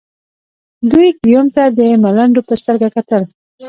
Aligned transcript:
دوی 0.91 1.07
ګیوم 1.23 1.47
ته 1.55 1.63
د 1.77 1.79
ملنډو 2.03 2.41
په 2.47 2.53
سترګه 2.61 2.87
کتل. 2.95 3.21